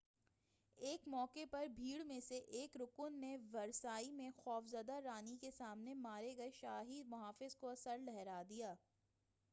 [0.77, 5.51] ایک موقع پر بھیڑ میں سے ایک رکن نے ورسائی میں خوف زدہ رانی کے
[5.57, 8.73] سامنے مارے گئے شاہی محافظ کا سر لہرا دیا